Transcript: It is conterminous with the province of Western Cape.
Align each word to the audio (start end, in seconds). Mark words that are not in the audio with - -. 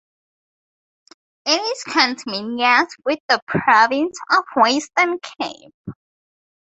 It 1.45 1.61
is 1.61 1.83
conterminous 1.83 2.91
with 3.05 3.19
the 3.29 3.39
province 3.45 4.17
of 4.31 4.43
Western 4.55 5.19
Cape. 5.39 5.75